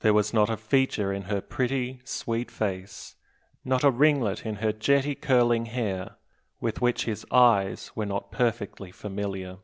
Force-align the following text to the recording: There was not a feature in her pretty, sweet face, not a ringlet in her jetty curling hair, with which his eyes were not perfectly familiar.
There 0.00 0.14
was 0.14 0.32
not 0.32 0.48
a 0.48 0.56
feature 0.56 1.12
in 1.12 1.24
her 1.24 1.42
pretty, 1.42 2.00
sweet 2.02 2.50
face, 2.50 3.16
not 3.66 3.84
a 3.84 3.90
ringlet 3.90 4.46
in 4.46 4.54
her 4.64 4.72
jetty 4.72 5.14
curling 5.14 5.66
hair, 5.66 6.16
with 6.58 6.80
which 6.80 7.04
his 7.04 7.26
eyes 7.30 7.92
were 7.94 8.06
not 8.06 8.32
perfectly 8.32 8.90
familiar. 8.90 9.58